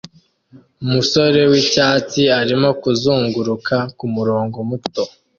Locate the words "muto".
4.69-5.03